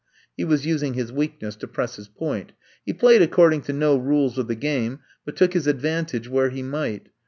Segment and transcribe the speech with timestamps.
[0.35, 2.53] He was using his weakness to press his point.
[2.83, 6.63] He played according to no rules of the game, but took his advantage where he
[6.63, 7.09] might.